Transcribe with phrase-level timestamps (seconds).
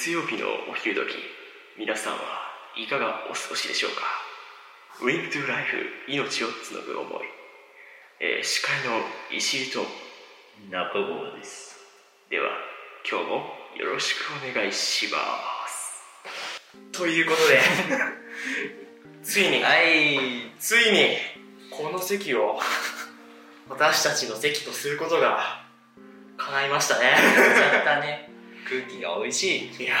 [0.00, 1.12] 月曜日のお昼時
[1.78, 2.20] 皆さんは
[2.74, 4.00] いかがお過ごしでしょうか？
[5.02, 5.76] ウィンクトゥライフ
[6.08, 7.12] 命をつなぐ思い、
[8.18, 8.96] えー司会の
[9.30, 9.80] 石井と
[10.70, 11.76] 中川です。
[12.30, 12.48] では
[13.06, 13.32] 今日も
[13.76, 15.18] よろしくお願いしま
[15.68, 17.60] すということで
[19.22, 20.50] ついにはい。
[20.58, 21.18] ついに
[21.70, 22.58] この席を
[23.68, 25.62] 私たちの席とすることが
[26.38, 27.14] 叶いましたね
[27.54, 28.30] ちゃったね。
[28.70, 29.82] 空気が美味しい。
[29.82, 29.96] いや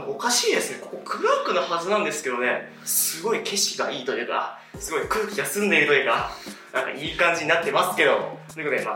[0.00, 0.78] ーもうおかしいですね。
[0.80, 2.72] ここクラークのはずなんですけどね。
[2.82, 6.30] すごい景色がいいというかすごい空気が澄んでいるというか
[6.72, 8.38] なんかいい感じになってますけど。
[8.54, 8.92] ということでま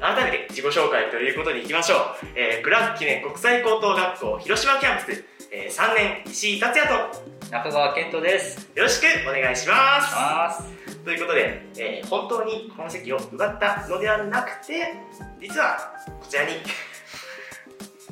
[0.00, 1.98] あ改めて自己紹介ということでいきましょう、
[2.34, 7.40] えー、クラーク記念国際高等学校広島キャンパス、えー、3年石井達也と。
[7.50, 8.70] 中川健人です。
[8.76, 10.14] よろしくお願いします。
[10.14, 10.80] ます。
[11.04, 14.94] ということで、えー本当にこの席を奪ったのではなくて
[15.40, 15.76] 実は
[16.20, 16.52] こちらに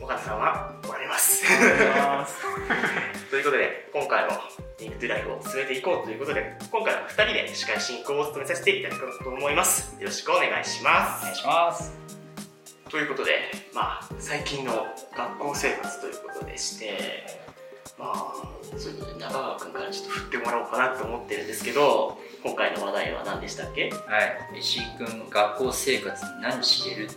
[0.09, 1.45] 岡田さんはおられます。
[3.31, 4.31] ということで今回も
[4.81, 11.93] リンクトゥライフを進めていこうということで今回は2人で司会進行を務めさせていただこうと思いますよろしくお願いしまお願いすします。
[12.89, 17.39] ということでまあ最近の学校生活ということでして
[17.99, 18.33] まあ
[18.79, 23.91] そういうことで中川君からちょっと振ってもらおうかなと思ってるんですけど今回の話題は何でしたっけ？
[23.91, 24.23] は
[24.55, 24.59] い。
[24.61, 27.11] 石井くん、学校生活に何してる？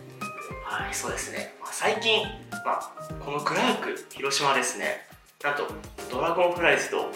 [0.72, 1.54] はい、そうですね。
[1.60, 2.24] まあ、最近、
[2.64, 5.06] まあ、このクラーク広島ですね、
[5.44, 5.68] なんと
[6.10, 7.12] ドラゴンフライズと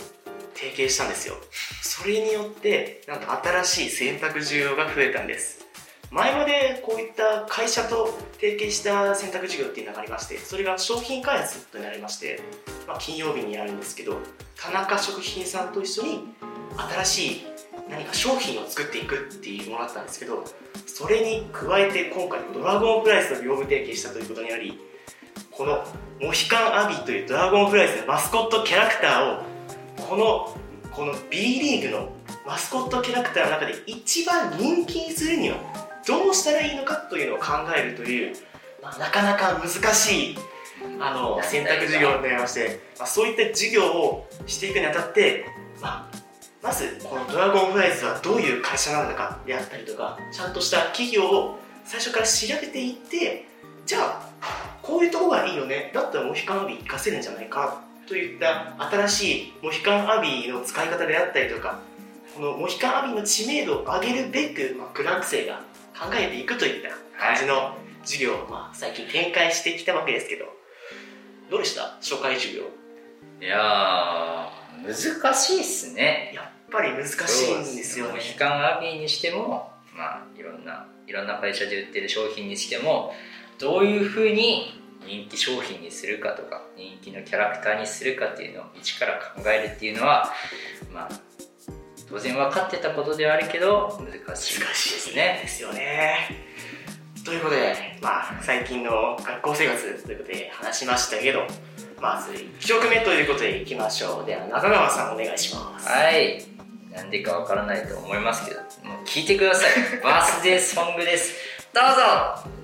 [0.55, 1.37] 提携したんですよ。
[1.81, 5.65] それによって、なんと新しい選択授業が増えたんです。
[6.11, 12.43] 前までこういった会社と提携した選択授業っていうのがありまして、それが商品開発となりまして、
[12.87, 14.19] まあ、金曜日にやるんですけど、
[14.61, 16.34] 田中食品さんと一緒に
[16.77, 17.47] 新しい
[17.89, 20.45] 何か商品を作っていくっていうものだったんですけど、
[20.87, 24.78] それに加えて今回ドラゴンフライズと業務提携したということになり
[25.50, 25.84] この
[26.21, 29.43] モヒカンアビというドラゴンフライズのマスコットキャラクターを
[30.09, 30.56] この
[30.91, 32.12] この B リーグの
[32.47, 35.56] マスコットキャラクターの中で一番人気にするには
[36.06, 38.37] どうしたらいいのかというのを考えるという、
[38.82, 40.38] まあ、なかなか難しい
[41.00, 45.44] あの選択授業になりまして、まあ、そういった授業をしていくにあたって、
[45.82, 46.16] まあ、
[46.66, 53.47] まずこのドラゴンフライズはどういう会社なのかであったりとかちゃんとした企業を最初から調べていって
[53.87, 54.31] じゃあ
[54.82, 55.93] こういうとこがいいよね。
[55.94, 57.82] だったらモヒカンアビー活かせるんじゃないか。
[58.09, 61.81] といった新しいモヒカンアビーの使い方であったりとか
[62.34, 65.62] このモヒカンアビーの知名度を上げるべく、まあ、クラーク生が
[65.97, 70.47] 考えていくといった感じの授業を、まあ、最近展開してきたわけですけど
[71.50, 71.97] どうでした？
[72.00, 72.62] 初回授業。
[73.41, 76.32] いやー、難しいっすね。
[76.34, 83.12] やっぱり難しいんですよねモヒカンアビーにしても、まあ、いろんな、いろんな会社で売ってる商品にしても、
[83.59, 90.32] どういうふうに人気商品にするかとか、人気のキャラクターにするかっていうのを一から考えるっていうのは、
[90.93, 91.26] まあ、
[92.09, 95.44] 当然分かってたことではあるけど、難しいですでね。
[95.47, 96.28] すよね。
[97.25, 101.47] ということで、まあ、最近の学校生活ということで話しましたけど、
[102.00, 104.26] まず1曲目ということでいきましょう。
[104.26, 105.88] では、中川さんお願いします。
[105.88, 106.56] はい。
[106.97, 110.01] なんでかわからないと思いますけど、もう聞いてください。
[110.03, 111.34] バースデーソングです。
[111.75, 112.57] どうぞ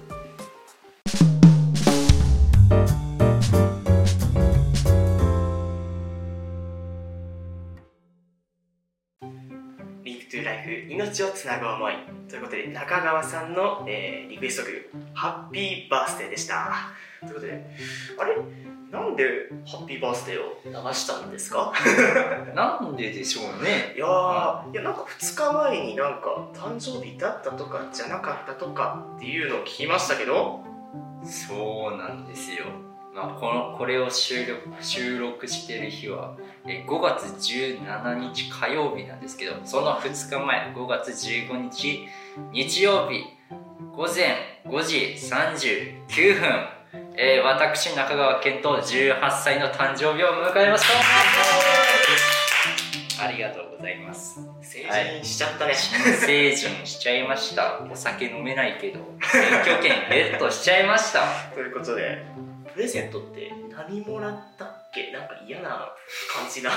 [10.89, 11.95] 命をつなぐ思い
[12.29, 16.91] ということで中川さんの、えーリクエスト曲「ハッピーバースデー」でした
[17.21, 17.65] ということで
[18.19, 18.37] あれ？
[18.93, 19.25] なんで
[19.67, 20.53] ハッピーバースデーを
[20.89, 21.73] 流したんですか？
[22.55, 23.95] なんででしょうね。
[23.97, 30.61] いやーいやなんか2日前になんか誕生日だったとかじゃなかったとかっていうのを聞きましたけど
[31.25, 32.67] そうなんですよ。
[33.15, 36.35] まあ、このこれを収録収録してる日は
[36.67, 42.09] え5月17日火曜日なんですけどその2日前5月15日
[42.53, 43.25] 日曜日
[43.95, 46.67] 午前5時39分、
[47.17, 50.85] えー私中川健人18歳の誕生日を迎えまし
[53.19, 53.25] た。
[53.25, 54.41] ありがとうございます。
[54.63, 57.81] 成人しちゃったね、新成人しちゃいました。
[57.91, 58.99] お酒飲めないけど
[59.31, 61.23] 選挙権ゲットしちゃいました。
[61.55, 62.25] ということで
[62.73, 65.13] プレゼントって何もらったっけ？
[65.13, 65.93] なんか嫌な
[66.35, 66.71] 感じな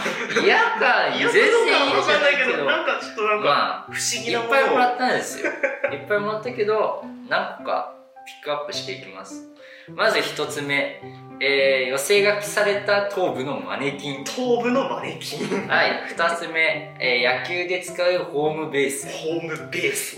[0.43, 5.51] 嫌か全然嫌わじゃかんないいけどどなんかちょっとなんかま不思あ議ないっぱいもらったんですよ。
[5.91, 7.95] いっぱいもらったけど何個か
[8.25, 9.47] ピックアップしていきます
[9.93, 11.01] まず一つ目、
[11.39, 14.23] えー、寄せ書きされた頭部のマネキン。
[14.23, 15.67] 頭部のマネキン。
[15.67, 16.07] はい。
[16.07, 19.07] 二つ目、えー、野球で使うホームベース。
[19.07, 20.17] ホームベース。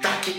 [0.00, 0.30] だけ。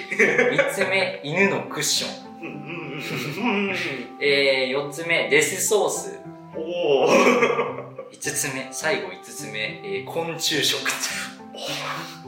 [0.55, 1.19] 三つ目。
[1.25, 3.73] 犬のクッション。
[4.21, 5.27] えー、四つ目。
[5.29, 6.19] デスソース。
[6.55, 8.69] おおお5つ目。
[8.71, 10.79] 最後5つ目、えー昆虫食。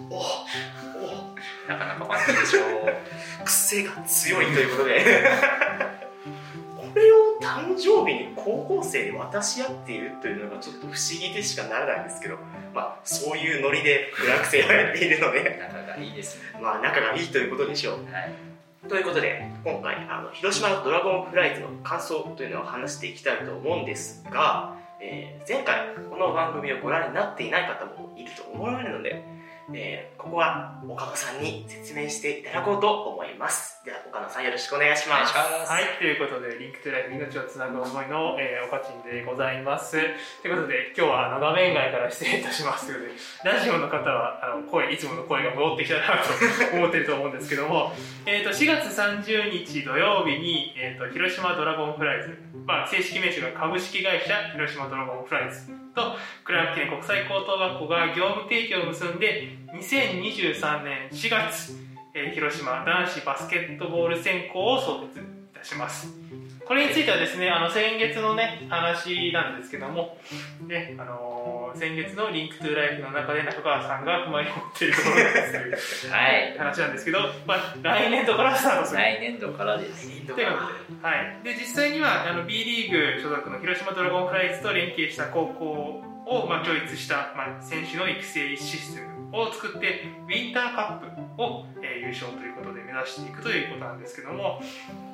[0.09, 0.21] おお
[1.69, 2.59] なかなかファンキーでしょ
[3.45, 4.99] 癖が強いということで。
[4.99, 6.00] こ
[6.95, 12.37] れを誕生日に高校生に渡し合っているというのがちょっと不思議でしかならないんですけど
[12.73, 15.59] まあそういうノリでブラック生はやっているので。
[15.61, 16.59] 仲がいいですね。
[16.61, 17.93] まあ仲がいいということでしょう。
[18.11, 18.51] はい。
[18.89, 29.23] ということで今回あの広島のドラゴンフライズの感想というのを話していきたいと思うんですが、えー前回この番組をご覧になっていない方もいると思われるので、
[29.73, 33.83] えーここは岡野さんに説明していただこうと思います。
[33.85, 39.95] では岡野さんよろしくお願いしますしますはい、ということで、リンクトゥライフ命をつなぐ思いの、えー、おかちんでございます。
[40.43, 42.91] ということで、今日はあの画面外から失礼いたします
[43.45, 47.95] ラジオの方はあの声、いつもの声が戻ってきたなと思ってると思うんですけども、
[48.27, 52.35] えー、と4月30日土曜日に、えー、と広島ドラゴンフライズ、
[52.67, 65.23] まあ、正式名称が株式会社広島ドラゴンフライズとクラーク記念国際高等学校が業務提携を結んで、2023年4月、えー広島男子バスケットボール専攻を創設い
[65.57, 66.07] たします。
[66.65, 70.17] これについてはですねあの先月のね話なんですけども、
[70.67, 75.33] ねあのー先月の「リンクトゥライフ」の中で中川さんが不満に持っていることなん
[75.71, 76.57] ですという はい。
[76.57, 78.99] 話なんですけど、まあ、来年度からスタートする。
[79.01, 80.09] 来年度からです。
[80.09, 94.59] ということで,、はい、で実際にはあの B リーグ所属の広島ドラゴンフライズと連携した高校を、まあ、教育した、まあ、選手の育成システムを作ってウィンターカップを、えー優勝ということで目指していくということなんですけども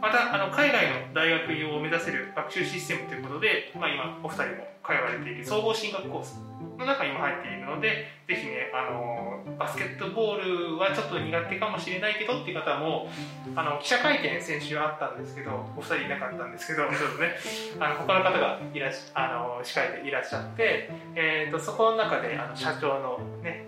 [0.02, 6.40] またあの海外の大学を目指せる学習システムということで、まあ、今お二人も通われている総合進学コース
[6.78, 13.08] の中にも入っているのでぜひね、あのバスケットボールはちょっと苦手かもしれないけどっていう方も
[13.56, 17.36] あの記者会見先週あったんですけどお二人いなかったんですけどちょっとね。
[17.80, 23.67] あの他の方がいらっしあの司会でいらっしゃって、えー、とそこの中であの社長のね、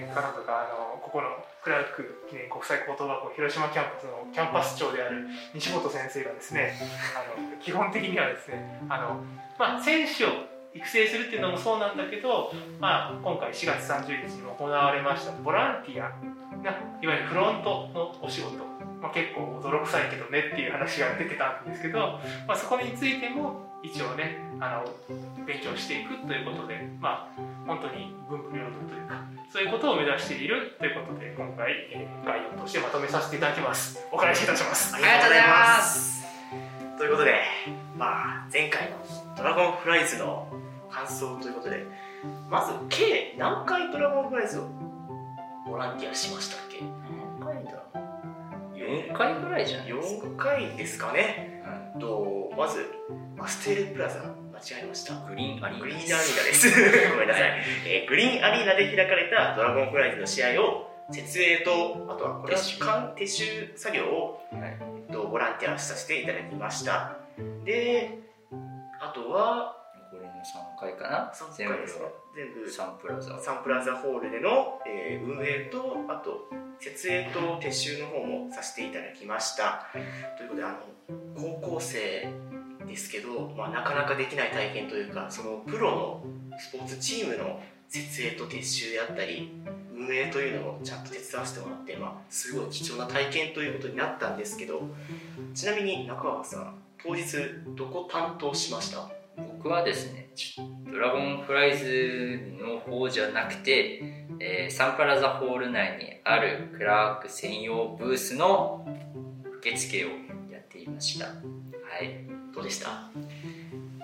[0.00, 1.28] えー、方とかあのここの
[1.62, 6.74] クラーク記念国際高等学校広島キャンパスのキャンパス長である西本先生がですね
[7.14, 9.20] あの基本的にはですねあの、
[9.58, 16.10] まあ、選手を育成するっていうのもそうなんだけど、まあ、今回4月30日に行われましたボランティア
[16.62, 18.64] がいわゆるフロントのお仕事、
[19.02, 33.98] まあ、結構泥臭いけどねっていう話が出てたんですけど、まあ、そこについても一応ねあの勉強していくということで、まあ、本当に文武両道というかそういうことを目指しているということで今回、えー概要としてまとめさせていただきます。
[34.12, 34.94] お返しいたします。
[34.94, 36.24] ありがとうございます。
[36.98, 37.34] ということで、
[37.96, 38.96] まあ、前回の
[39.36, 40.46] ドラゴンフライズの
[40.90, 41.84] 感想ということで
[42.50, 44.68] まず計何回ドラゴンフライズを
[45.66, 46.84] ボランティアしましたっけ？
[47.40, 47.82] 何回だ
[48.74, 50.26] 4回ぐらいじゃないですか。
[50.26, 51.49] 4回ですかね
[51.94, 52.86] うんとまず
[53.36, 55.14] マステレプラザ間違えました。
[55.26, 56.70] グリーンアリーナグリーンアリーナです。
[57.10, 57.52] ごめんなさい、
[57.86, 62.60] えーグリーンアリーナで開かれたドラゴンフライズの試合を設営とあとはこれは
[63.16, 64.78] 撤収作業を、はい。
[65.08, 67.16] えっとボランティアさせていただきました。
[67.64, 68.18] で
[69.00, 69.79] あとは
[70.40, 71.74] これの3回かな3全部
[72.34, 73.38] 全部サンプラザ。
[73.38, 79.86] サンプラザホールでの、えー運営とあと設営と撤収の方もさせていただきました。
[80.38, 80.78] ということであの
[81.36, 82.28] 高校生
[82.86, 86.24] ですけど、まあ、なかなかできない体験というかそのプロの
[86.58, 89.52] スポーツチームの設営と撤収であったり
[89.94, 94.80] 運営というのをちゃんと手伝わせてもらって、まあ、すごい貴重な体験ということになったんですけど
[95.54, 97.24] ちなみに中川さん当日
[97.76, 99.19] どこ担当しました？
[99.36, 100.30] 僕はですね
[100.90, 108.86] ドラゴンフライズの方じゃなくて、えーサンプラザホール内にあるクラーク専用ブースの
[109.58, 110.08] 受付を
[110.50, 111.26] やっていました。
[111.26, 112.26] はい。
[112.54, 113.10] どうでした？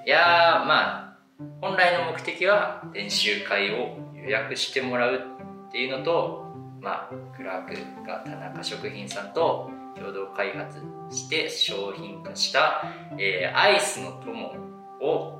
[0.04, 1.16] いやまあ
[1.60, 5.20] 本来の目的は練習会を予約してもらう
[5.68, 7.74] っていうのとまあクラーク
[8.06, 10.78] が田中食品さんと共同開発
[11.10, 12.84] して商品化した、
[13.18, 14.65] えーアイスの友
[15.00, 15.38] を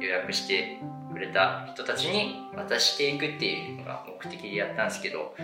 [0.00, 0.78] 予約して
[1.12, 5.34] くれた人たちに渡していくっていうのが目的でやったんですけど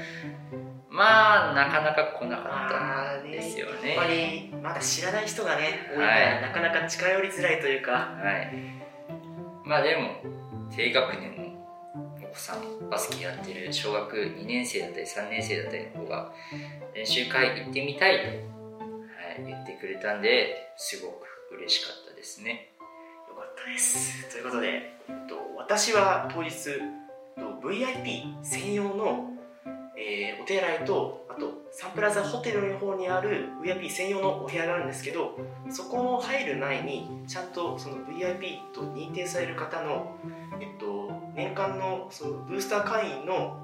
[0.88, 8.84] まあなかなか来なかったんですよねやっぱりまだ知らない人がね多いから、はいなかなか近寄りづらいというかはい。
[9.64, 10.10] まあでも、
[10.70, 11.44] 低学年の
[12.22, 16.32] お子さん、バスケやってる小学2年生だったり3年生だったりの子が、
[16.94, 18.32] 練習会行ってみたいと、は
[19.40, 22.73] い、言ってくれたんで、すごく嬉しかったですね。
[23.66, 24.30] です。
[24.30, 26.50] ということで、えっと、私は当日
[27.36, 29.30] と VIP 専用の、
[29.96, 35.38] えーお手洗いとあとサンプラザホテルの方にある VIP 専用のお部屋があるんですけど
[35.70, 40.14] そこの入る前にちゃんとその VIP と認定される方の、
[40.60, 43.56] えっと、年間のそのブースター会員の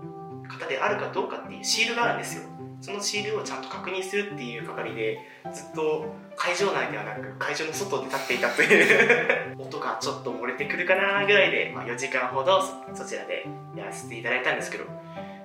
[0.48, 2.44] 方であるかどうかっていうシールがあるんですよ。
[2.80, 5.18] そのシールをちゃんと確認するっていう係で
[5.52, 6.06] ずっと
[6.36, 9.56] 会場内ではなく会場の外で立っていたという。
[9.70, 12.60] 音がちょっと漏れてくるかなぐらいで、まあ、4時間ほど
[12.94, 13.46] そちらで
[13.76, 14.90] やらせていただいたんですけどや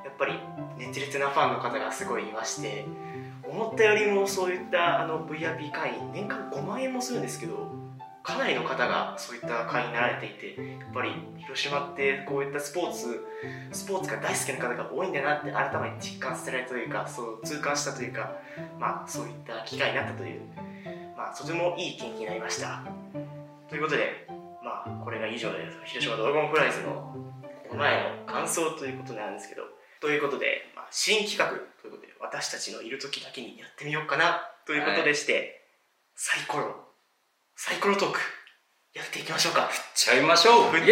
[0.09, 0.33] っぱり
[0.77, 2.85] 熱烈なファンの方がすごいいまして
[3.43, 7.71] 思ったよりもそういったあの VIP 会員年間5万円もするんですけど
[8.25, 13.23] かなりの方がそういった会員になられていてやっぱり広島ってこういったスポーツ
[13.71, 18.35] スポーツが大好きな方が多いんだなって改めて実感させられたというかそう痛感したというか
[18.79, 20.41] まあそういった機会になったという
[21.15, 22.83] まあとてもいい経験になりました。
[23.69, 24.27] ということで
[24.63, 27.13] まあこれが以上で広島ドラゴンフライズの
[27.69, 29.61] この前の感想ということなんですけど
[30.01, 31.49] ということで、まあ、新企画
[31.81, 35.61] ということで私たちのいる時だけにやってみようかなということでして、
[36.15, 36.84] サイコロ
[37.57, 38.19] サイコロトーク
[38.93, 39.69] やっていきましょうか。
[39.95, 40.71] ちゃいましょう。
[40.71, 40.83] という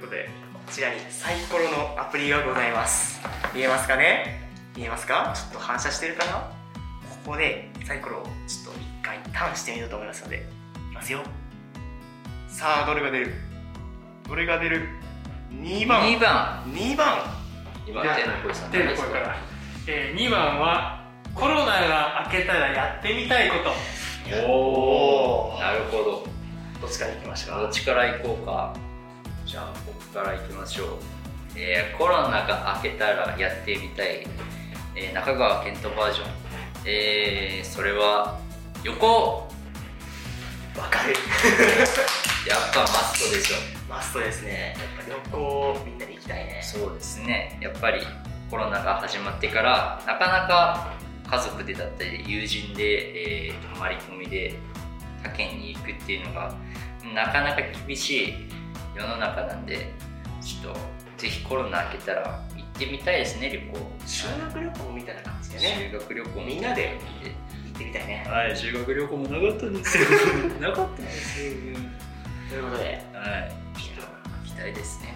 [0.00, 3.20] ことでこちらにサイコロのアプリがございます。
[3.54, 4.40] 見えますかね？
[4.74, 5.34] 見えますか？
[5.36, 6.32] ちょっと反射してるかな？
[7.24, 10.40] ここでサイコロをちょっと一回ターンしてみようと思いますのでい
[10.92, 11.22] きますよ。
[12.48, 13.34] さあどれが出る？
[14.26, 14.88] どれが出る
[15.50, 16.00] ？2番。
[16.08, 16.64] 2番。
[16.72, 17.18] 2番。
[17.86, 19.36] 今声さん手の声から、
[19.86, 21.04] えー、2番は
[21.34, 23.70] コロナが明けたらやってみたいこと
[24.48, 26.26] おおなるほど。
[26.80, 28.74] どっちからいきましょうどっちから行こうか。
[29.46, 30.88] じゃあ僕から行きましょう、
[31.56, 34.26] えーコロナが明けたらやってみたい、
[34.96, 36.26] えー中川健人バージョン。
[36.84, 38.38] えーそれは
[38.84, 39.46] 横。
[40.76, 41.14] わかる。
[42.46, 43.56] やっぱマストでしょ。
[43.88, 44.76] マストですね。
[44.78, 46.60] やっぱ旅行みんなで行きたいね。
[46.62, 47.58] そうですね。
[47.62, 48.00] やっぱり
[48.50, 50.88] コロナが始まってからなかなか
[51.26, 54.54] 家族でだったり友人で、えー泊まり込みで
[55.22, 56.54] 他県に行くっていうのが
[57.14, 58.34] なかなか厳しい
[58.94, 59.92] 世の中なんで
[60.40, 60.80] ちょっと
[61.18, 63.90] ぜひコロナ明けたら行ってみたいですね旅行。
[64.06, 65.90] 修学旅行みたいな感じでね。
[65.92, 68.26] 修学旅行もみんなで行ってみたいね。
[68.28, 69.98] はい修学旅行もなかったんです。
[69.98, 70.04] よ
[70.60, 71.44] なかったんです。
[71.44, 71.52] よ
[72.48, 72.84] ということで。
[73.12, 73.52] はい。
[73.78, 74.12] ちょっと
[74.44, 75.14] 行きたいですね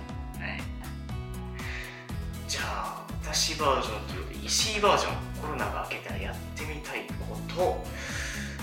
[3.31, 7.85] あ私バージョンということで石井バージョンコロナが明けたらやってみたいこと。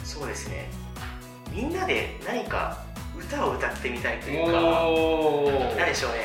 [0.03, 0.69] そうですね。
[1.51, 2.83] みんなで何か
[3.17, 6.17] 歌を歌ってみたいというかお何でしょうね。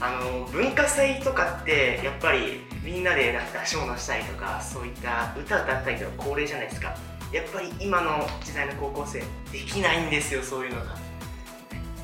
[0.00, 6.96] あの文化祭とかってやっぱりみんなでなんか出し物したりとかそういった歌歌ったりとか恒例じゃないですか。
[7.30, 10.96] やっぱり今の時代の高校生できないんですよそういうのが。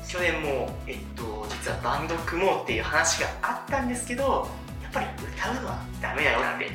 [0.07, 4.47] 去年も、えっと、実はバンド組もうっていう話があったんですけど
[4.91, 6.71] ぱり歌うのはダメだよって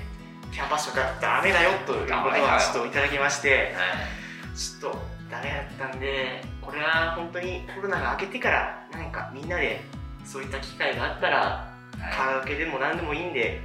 [0.53, 4.57] キャンパスとかダメだよということはちょっといただきましてはい。
[4.57, 4.99] ちょっと
[5.31, 9.81] ダメだったんでこれは本当にコロナが明けてからなんかみんなで
[10.25, 12.15] そういった機会があったらはい。
[12.15, 13.61] カラオケでも何でもいいんで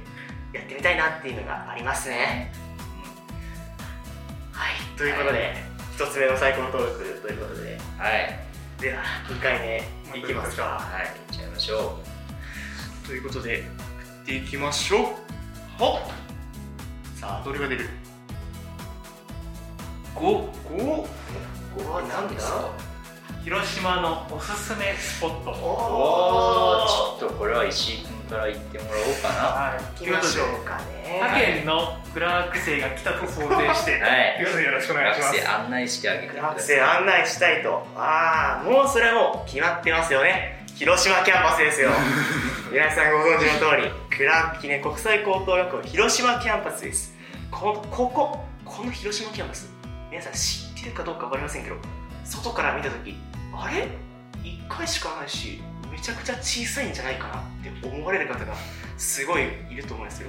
[0.52, 2.52] やってみたいなっていうのがありますね。
[4.52, 4.98] はい。
[4.98, 5.54] ということで、
[5.94, 7.78] 一つ目のサイコロ登録ということで。
[7.98, 8.50] はい。
[8.80, 10.62] では2回目いきますか。
[10.62, 11.98] はい行っちゃいましょ
[13.06, 13.89] ということで振
[14.30, 15.06] っていきましょう。
[15.76, 16.00] ほっ。
[17.16, 17.88] さあどれが出る。
[20.14, 21.06] う5 5
[21.76, 22.42] 5は何だ？
[23.42, 25.50] 広島のおすすめスポット。
[25.50, 27.18] おー。
[27.18, 29.34] おちょっとこれは石井君から言ってもらおうかな。
[29.34, 31.18] はい行きましょうかね。
[31.20, 34.08] 他県のクラーク生が来たと想定して、 は
[34.38, 34.40] い。
[34.40, 35.36] よろしくお願いします。
[35.36, 36.76] 学生案内してあげてくだ学さい。
[36.76, 37.86] 生案内したいと。
[37.96, 40.64] ああもうそれはもう決まってますよね。
[40.76, 41.90] 広島キャンパスですよ。
[42.72, 47.20] 皆さんご存知の通りクラーク記念国際高等学校広島キャンパスです。
[47.50, 49.68] ここここの広島キャンパス
[50.10, 51.76] 皆さん知ってるかどうか分かりませんけど
[52.24, 53.16] 外から見た時
[53.54, 53.88] あれ
[54.42, 55.69] ？1階しかないしめ
[56.00, 58.54] ちゃくちゃ小さいんじゃないかなって思われる方が
[58.96, 60.28] すごいいると思うんですよ。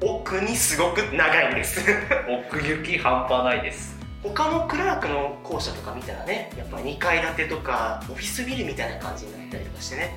[0.00, 1.80] 奥にすごく長いんです。
[2.28, 3.96] 奥行き半端ないです。
[4.22, 10.16] 他のクラークの校舎とか見たらねやっぱ2階建てとかオフィスビルみたいな感じになったりとかしてね。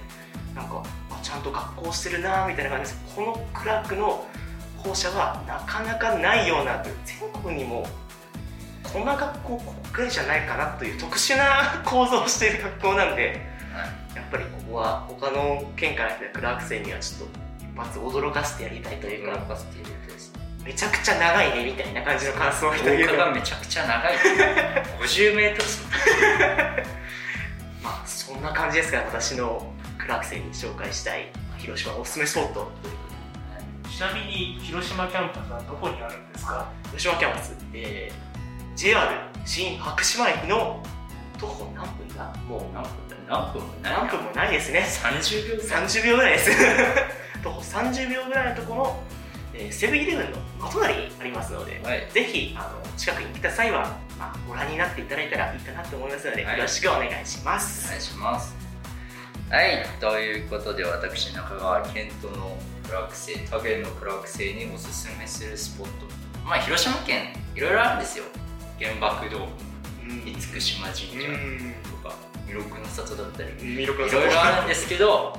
[0.56, 3.16] なんかあちゃんと学校してるなみたいな感じです。
[3.16, 4.26] このクラークの
[4.84, 7.88] 校舎はなかなかないような全国にも
[8.92, 13.40] こんな学校ここくらいじゃないかなという特殊な構造をしている学校なんで
[14.16, 24.18] やっぱりここは他の県から来たクラーク生にはちょっと一発驚かせてやりたいというか動かせているとですねめちゃくちゃ長いねみたいな感じの感想をいただけ廊下るとがめちゃくちゃ長い
[25.02, 25.70] 50メートル
[27.84, 31.28] まあそんな感じですから私のクラーク生に紹介したい
[31.58, 33.04] 広島おすすめスポットというこ
[33.84, 33.90] と。
[33.90, 36.68] ちなみに広島キャンパスはどこにあるんですか？
[36.88, 39.00] 広島キャンパス、えー、JR
[39.46, 40.82] 新白島駅の
[41.40, 42.34] 徒歩何分だ？
[42.48, 43.10] もう何分？
[43.10, 44.82] だ何分もない何分もないですね。
[44.82, 45.88] 30秒ぐらい。
[45.88, 46.52] 30秒ぐらいです。
[47.42, 49.04] 徒歩30秒ぐらいのところの
[49.54, 52.08] えーセブンイレブンのお隣にありますので、はい。
[52.12, 56.58] ぜひあの近くに来た際は、まあ、ご覧になっていただいたらいいかなと思いますので、はい。
[56.58, 58.54] よろしくお願いします、願いします。
[59.50, 59.86] はい。
[60.02, 66.06] ということで私中川健人のクラーク星他県のクラーク星におすすめするスポット。
[66.46, 68.26] まあ広島県いろいろあるんですよ。
[68.78, 69.48] 原爆ドーム。
[70.04, 70.26] うん。
[70.26, 72.16] 厳島神社うんとか
[72.48, 73.50] 弥勒の里だったり。
[73.50, 75.38] 魅力のいろいろあるんですけど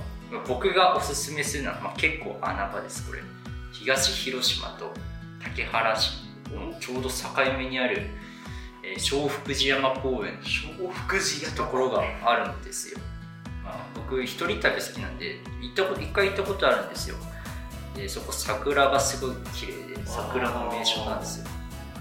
[0.48, 3.20] 僕がおすすめするのは、まあ、結構穴場ですこれ。
[3.72, 4.92] 東広島と
[5.42, 6.22] 竹原市。
[6.52, 7.14] のちょうど境
[7.56, 8.02] 目にある、
[8.82, 10.38] えー小福寺山公園。
[10.42, 12.98] 小福寺ところがあるんですよ、
[13.64, 17.16] まあ、僕一人旅好きなんで行ったこと一回行ったことあるんですよ。
[17.94, 21.46] でそこ桜がすごい綺麗で桜の名所なんですよ。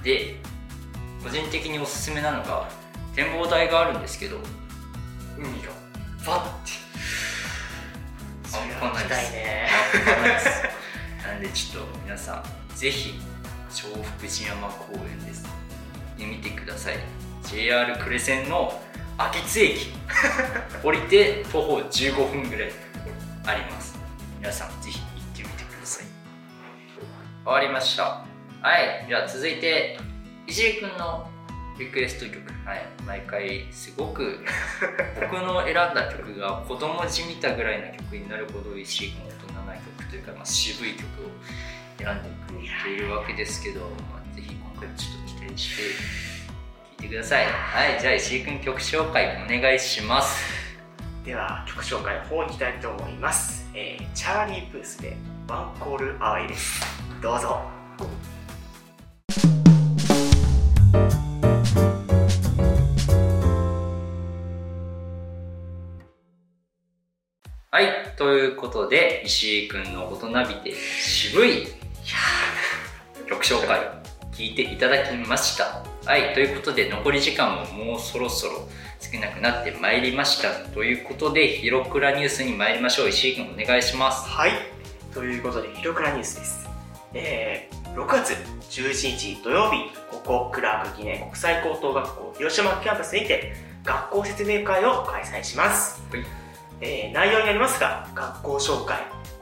[0.03, 0.35] で
[1.23, 2.67] 個人的におすすめなのが
[3.15, 4.37] 展望台があるんですけど
[5.41, 5.71] 海が
[6.25, 6.71] バッて
[8.47, 9.69] それ半は行き端ないね。
[11.25, 13.19] なんでちょっと皆さんぜひ
[13.71, 15.47] 小福寺山公園です。
[16.17, 16.97] で見てください。
[17.43, 18.79] JR 呉線の
[19.17, 19.93] 秋津駅。
[20.83, 22.71] 降りて徒歩15分ぐらい
[23.47, 23.97] あります。
[24.37, 26.05] 皆さんぜひ行ってみてください。
[27.43, 28.03] 終わりました。
[28.61, 29.05] はい。
[29.07, 29.97] じゃあ続いて
[30.45, 31.30] 石井君の
[31.81, 32.37] リクエスト曲。
[32.63, 32.85] はい。
[33.05, 34.39] 毎回すごく
[35.19, 41.31] 僕の選んだ曲が子供じみたぐらいの曲になるほど石井君大人な曲というか、まあ、渋い曲を
[41.97, 45.89] 選んでくれているわけですけど、まあ、ぜひ今回ちょっと期待して聴
[46.99, 47.45] いてください。
[47.45, 47.99] はい。
[47.99, 50.61] じゃあ石井君曲紹介お願いします。
[51.25, 55.15] では曲紹介の方に行きたいと思います、えーチャーリー・プースで
[55.47, 56.81] ワンコールアワイです。
[57.21, 57.61] どうぞ。
[67.73, 67.85] はい
[68.17, 71.67] ということで石井君の大人びて渋い
[73.29, 73.79] 曲紹介
[74.33, 75.81] 聞いていただきました。
[76.05, 78.67] はいということで残り時間ももうそろそろ
[78.99, 80.49] 少なくなってまいりました。
[80.71, 83.07] ということでヒロクラニュースに参りましょう。
[83.07, 84.27] 石井君お願いします。
[84.27, 84.51] はい
[85.13, 86.69] ということで、ヒロクラニュースです。
[87.13, 88.33] えー、6月
[88.69, 93.53] 11日土曜日、ここ、クラーク記念国際高等学校広島キャンパスにて、
[93.85, 96.03] 学校説明会を開催します。
[96.11, 96.40] はい
[96.81, 98.99] えー内容にありますが、学校紹介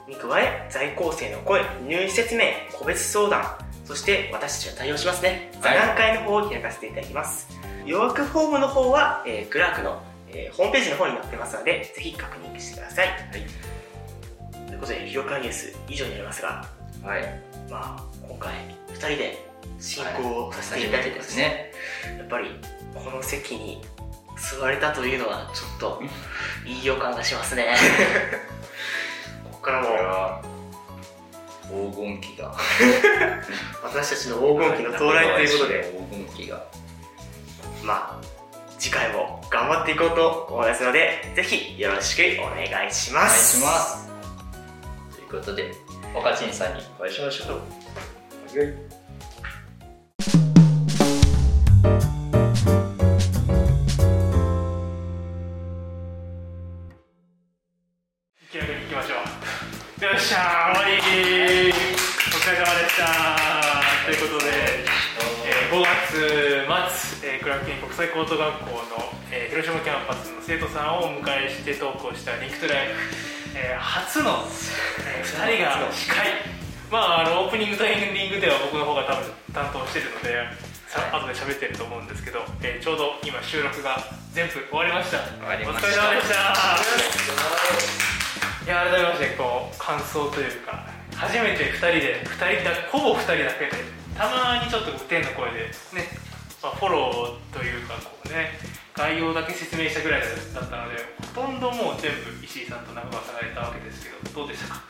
[0.08, 5.52] に加え、在校生の声、入試説明、個別相談、そして私たちが対応しますね。
[5.62, 7.48] 座はい談会の方を開かせていただきます。
[7.86, 13.08] 予約フォームの方は、えークラークの、えーホームページの方に載ってますので、ぜひ確認してください。
[13.32, 16.66] ということで、ヒロクラニュース以上になりますが、
[17.04, 18.54] はいまあ、今回
[18.90, 19.50] 2人で
[19.80, 21.72] 進行をさせていただいてでですすね
[22.18, 22.50] やっぱり
[22.94, 23.82] この席に
[24.40, 26.02] 座れたというのはちょっと
[26.66, 27.76] いい予感がしますね。
[29.44, 30.42] ここから
[31.72, 32.56] も黄金期が。
[33.84, 35.94] 私たちの黄金期の到来ということで。
[36.10, 36.64] 黄金期が。
[37.84, 38.40] まあ
[38.80, 44.10] 次回も頑張っていこうと思いますのでぜひよろしくお願いしお願いますします。
[45.16, 45.72] ということで
[46.16, 48.99] 岡珍さんにお会いしましょう
[66.10, 72.94] 月末、えー、クラーク記念国際高等学校の、えー広島キャンパスの生徒さんをお迎えして投稿した Link to Life、
[73.54, 74.42] えー初の、
[75.06, 76.34] え2人が司会。
[76.90, 80.42] まああのオープニングとエンディングでは僕の方が多分担当してるので
[80.90, 84.02] さ後で喋ってると思うんですけど、えーちょうど今収録が
[84.34, 85.22] 全部終わりました。
[85.38, 85.86] 終わりました。
[85.86, 86.58] お疲れ様でした。
[88.66, 96.12] いや改めましてこう感想というか初めて2人で2人だほぼ2人だけでたまにちょっと天の声でね、
[96.62, 98.52] まあ、フォローというかこうね
[98.94, 101.00] 概要だけ説明したぐらいだったので
[101.34, 104.84] ほとんどもう全部石井さんと中川さんがやったわけですけどどうでしたか？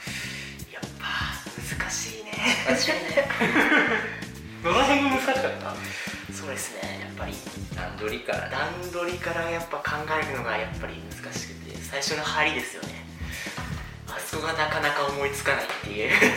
[0.73, 1.05] やっぱ
[1.45, 2.33] 難しいね。
[2.65, 3.29] 私はね。
[4.65, 5.75] どの辺が難しかった？
[6.33, 7.05] そうですね。
[7.05, 7.33] やっぱり
[7.75, 8.49] 段取りから。
[8.49, 13.05] ね段取りからやっぱ考えるのがやっぱり難しくて最初の入りですよね。
[14.09, 16.09] あそこがなかなか思いつかないっていう。
[16.17, 16.33] 確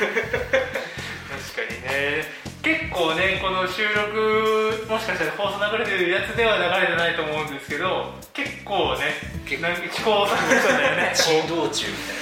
[1.57, 9.69] かにね結構ねこの収録もしかしたら放送流れてるやつでは流れてないと思うんですけど結構ね結構。
[9.69, 11.13] なんか試行錯誤したんだよね。
[11.19, 12.17] 珍道中みたい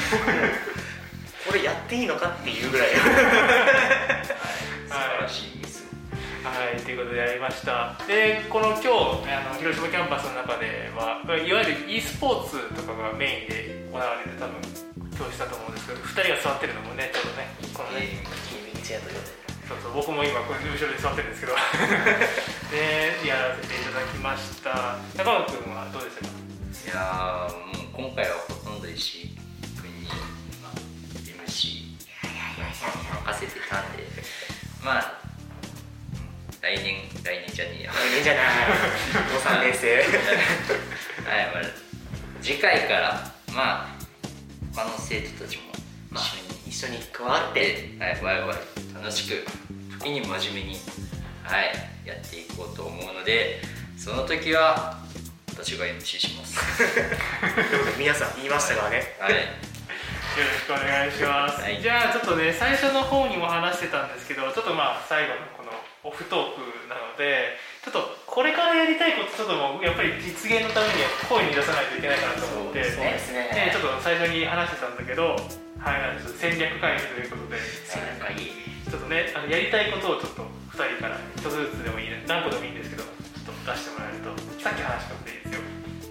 [1.45, 2.89] ここれやっていいのかっていうぐらい。
[4.89, 5.85] 素晴らしいミス
[6.43, 7.95] はい、ということでやりました。
[8.09, 8.91] でこの今日あ
[9.53, 14.57] の広島キャンパスの中ではいわゆる e スポーツとかがメインで行われて多分
[15.19, 18.25] 教室だと思うんですけど2人が座ってるのもねちょうどねこのね。
[18.73, 19.40] 君チェアということで
[19.71, 21.55] そうそう僕も今この後ろで座ってるんですけど。
[22.75, 24.99] でやらせていただきました。
[25.15, 26.29] 中川君はどうでしたか？
[26.31, 29.39] いやーもう今回はほとんど石井
[29.81, 30.09] 君に、
[30.61, 30.73] まあ、
[31.47, 31.95] MC
[33.27, 34.03] 任せてたんで。
[34.83, 35.15] まあ
[36.15, 37.93] うん来年来年じゃねえや。
[37.93, 38.75] いいんじゃないも
[39.39, 39.97] う3年生。
[41.31, 41.63] はい、まあ、
[42.43, 43.89] 次回からまあ
[44.75, 45.63] 他の生徒たちも
[46.11, 46.25] まあ
[46.67, 47.91] 一一緒に加わって。
[47.93, 48.59] 緒に、はい、ワイワイ
[48.95, 49.60] 楽しく
[50.01, 50.79] 時に真面目に
[51.45, 53.61] はいやっていこうと思うので
[53.99, 54.99] その時は
[55.53, 56.57] 私が MC します。
[58.01, 59.15] 皆さん言いましたからね。
[59.19, 59.33] はい。
[59.35, 59.39] よ
[60.39, 61.83] ろしくお願いします、はい。
[61.83, 65.71] じゃあちょっとね最初の方にも話してたんですけどちょっとまあ最後のこの
[66.05, 73.73] オフトークなのでちょっとこれからやりたいことちょっともうやっぱり実現のためには声に出さないといけないかなと思ってそうですね。
[73.73, 75.33] ねちょっと最初に話してたんだけど
[75.81, 77.57] はい戦略会議ということで
[77.89, 78.53] 戦略会議
[78.85, 80.45] ちょっとねあのやりたいことをちょっと
[80.77, 84.29] 2人から1つずつでもいいね何個でもいいんですけどちょっと出してもらえると
[84.61, 85.61] さっき話したことでいいですよ。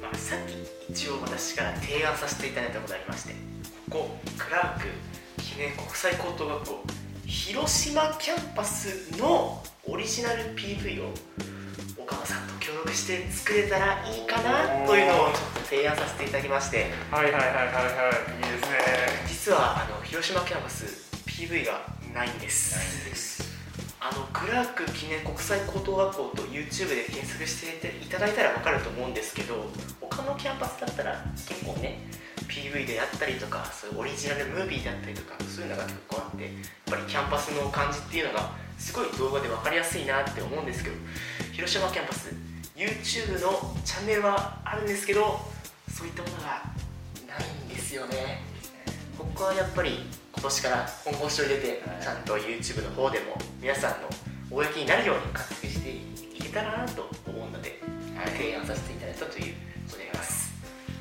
[0.02, 0.58] まあ、さっき
[0.90, 3.38] 一応私から提案させていただいたことがありまして
[3.94, 4.90] ここクラーク
[5.38, 6.84] 記念国際高等学校
[7.30, 11.14] 広島キャンパスのオリジナル PV を
[12.10, 16.90] 岡野さんと協力して作れたらいいかなというのをちょっと提案させていただきまして。
[17.12, 18.50] はいはいはいはいはいい。
[18.50, 18.78] いですね。
[19.28, 20.86] 実はあの広島キャンパス
[21.28, 22.76] PV がないんです。
[22.76, 23.60] ないんです。
[24.02, 29.66] あのクラーク記念国際高等学校と YouTube で検索していただいたら分かると思うんですけど
[30.00, 32.08] 他のキャンパスだったら結構ね
[32.50, 36.54] PV であったりとかそういうオリジナルムービーだったりとかそういうのが結構あってやっ
[36.86, 40.96] ぱりキャンパスの感じっていうのがすごい動画で分かりやすいなって思うんですけど
[41.54, 42.34] 広島キャンパス
[42.76, 45.40] YouTube のチャンネルはあるんですけど
[45.94, 46.64] そういったものが
[47.28, 48.42] ないんですよね。
[49.18, 52.02] ここはやっぱり今年から本腰を入れてはい。
[52.02, 54.08] ちゃんと YouTube の方でも皆さんの
[54.50, 55.90] 公になるように活躍して
[56.38, 57.82] いけたらなと思うので、
[58.38, 59.56] 提案させていただいたという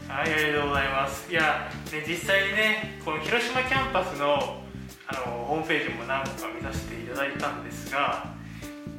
[0.08, 1.30] はい、ありがとうございます。
[1.30, 4.64] いや、ね、実際にね、この広島キャンパスの
[5.06, 8.32] あのホームページも何個か見させていただいたんですが、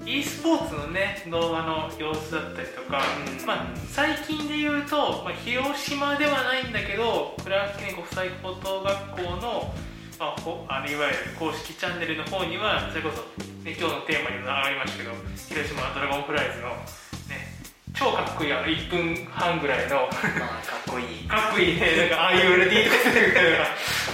[0.06, 3.02] e スポーツのね、動画の様子だったりとか、
[3.46, 9.74] まあ、最近で言うと、まあ、広島ではないんだけど、クラーク記念国際高等学校の、
[10.20, 13.22] まあ、ほあのいわゆる公式チャンネルの方には、それこそ、
[13.66, 15.12] ね、今日のテーマにも上がりましたけど、
[15.50, 17.09] 広島ドラゴンフライズの、ね、
[18.00, 19.96] 超かっこいいあの1分半ぐらいの。
[19.98, 21.28] まあかっこいい。
[21.28, 23.68] かっこいいね、なんかああいう LD とかするのが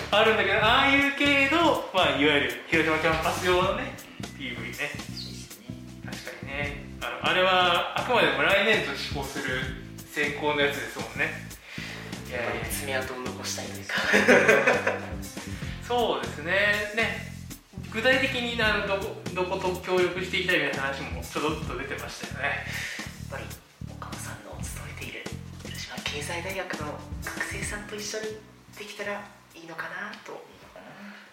[0.10, 3.94] あるんだけど、ああいう系の、まあ、いわゆる広島キャンパス用のね、
[4.40, 4.90] PV ね、
[6.04, 9.62] 確かにね、あのあれはあくまでも来年度施行する
[10.10, 11.46] 成功のやつですもんね。
[12.28, 13.94] いやいや爪痕を残したいというか
[15.88, 16.54] そうですね、
[16.96, 17.36] ね。
[17.94, 22.66] 具体的にあのどこどこと協力していきたいみたいな話もちょろっと出てましたよね。
[26.16, 26.96] 経済大学の
[27.28, 28.40] 学生さんと一緒に
[28.80, 29.20] できたら
[29.52, 30.32] いいのかなと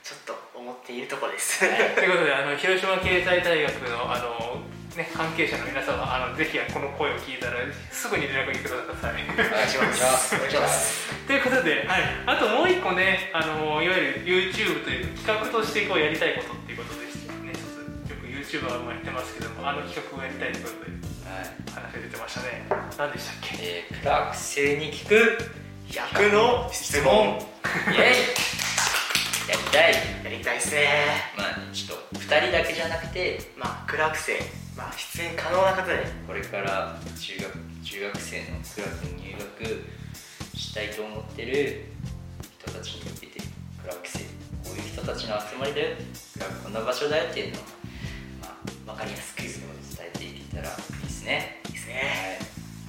[0.03, 1.63] ちょっと思っているところです。
[1.63, 4.59] ということであの広島経済大学のあの、
[4.99, 7.63] ね、関係者の皆様あのぜひこの声を聞いたら
[7.95, 9.23] すぐに連絡にください。
[9.23, 10.35] お願いします。
[10.35, 11.15] お願いします。
[11.31, 17.55] ということで、はい、あともう一個ねあのいわゆる YouTube という企画としてこうやりたいことっていうことでしてね。
[17.55, 20.91] よく YouTuber もやってますけどもあの企画をやりたいということで。
[20.91, 21.12] はい
[21.71, 22.67] 話が出てましたね。
[22.99, 23.57] 何でしたっけ？
[23.61, 25.39] えー、クラーク生に聞く
[25.89, 27.39] 100の質問。
[27.93, 28.53] イエイ。
[29.49, 29.93] やりたい。
[30.25, 30.89] やりたいですね。
[31.37, 34.39] まあちょっと2人だけじゃなくてまあクラーク生、
[34.77, 36.07] まあ、出演可能な方で。
[36.27, 37.53] これから中学
[37.85, 39.85] 中学生のクラークに入学
[40.57, 41.87] したいと思ってる
[42.61, 43.41] 人たちに向けて
[43.83, 44.25] クラーク生こ
[44.75, 45.97] ういう人たちの集まりだよ。
[46.63, 47.63] こんな場所だよっていうのを、
[48.41, 49.51] まあ、分かりやすく伝
[50.15, 50.71] えていけたら
[51.23, 51.61] ですね。
[51.67, 51.73] いい。
[51.73, 52.39] ですね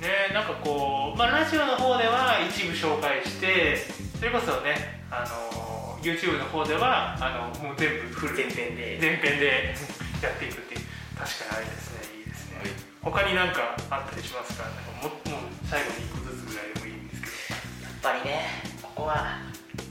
[0.02, 3.78] ねなんかこう、まあ、ラジオの方では一部紹介して
[4.20, 8.98] それこそねあの YouTube の方ではあのもう全部フル前編で。
[9.00, 9.74] 全編で
[10.22, 10.82] やっていくっていう。
[11.16, 12.20] 確かにあれですね。
[12.20, 12.70] いいですね、はい。
[13.02, 14.64] 他になんかあったりしますか？
[14.64, 18.12] なんかももう最後に1個ずつぐらいでもいいんですけど。
[18.12, 18.42] やっぱりね
[18.82, 19.40] ここは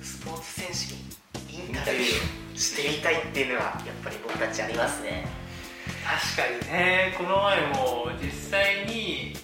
[0.02, 0.92] スポーツ選手
[1.52, 2.42] にインタビュー。
[2.54, 5.26] してみたいっていうのはやっぱり僕たちありますね
[6.02, 9.34] 確かにねこの前も実際に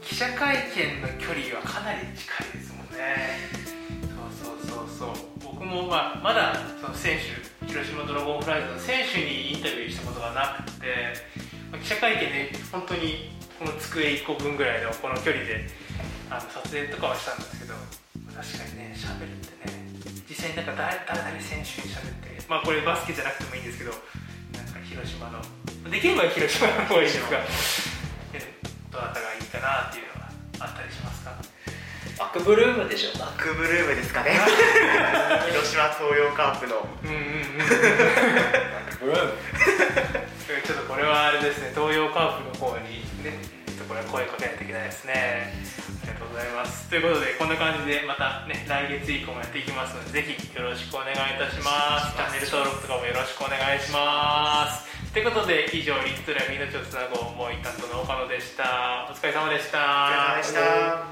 [0.00, 3.48] 記者会見の距離はかなり近いですもんね。
[4.38, 5.32] そうそうそうそう。
[5.42, 10.86] 僕も、まあ、まだその選手広島ドラゴンフライズの選手にインタビューしたことがなくて、
[11.72, 15.64] ま記者会見で本当にこの机1個分ぐらいのこの距離で
[16.28, 17.74] あの撮影とかはしたんですけど
[18.36, 19.82] 確かにね喋るってね。
[20.28, 23.92] 実際になんか誰々選手に喋ってまあこれバスケじゃなくてもいいんですけど
[24.52, 25.40] なんか広島の
[25.90, 27.38] できれば広島の方がいいですが
[28.34, 28.40] え
[28.90, 30.28] どなたがいいかなっていうのは
[30.60, 31.32] あったりしますか？
[32.18, 34.30] マクブルームでしょマックブルームですかね。
[35.50, 36.86] 広島東洋カープの。
[37.02, 37.58] うんうんうん。
[39.00, 39.32] ブルーム。
[40.66, 41.72] ちょっとこれはあれですね。
[41.74, 43.32] 東洋カープの方にね
[43.66, 45.52] ちょっとこれは声かけないといけないですね。
[46.04, 46.88] ありがとうございます。
[46.90, 52.14] ということでこんな感じでまたね来月以降もやっていきますのでぜひよろしくお願いいたします。
[52.16, 59.08] チャンネル登録とかもよろしくお願いしますということで以上リッツラ命をつなごうもう一担当の岡野でした。
[59.10, 59.78] お疲れ様でした。
[59.78, 61.11] お疲れ様でした。